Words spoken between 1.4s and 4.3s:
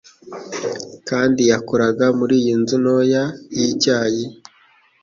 yakoraga muri iyi nzu ntoya yicyayi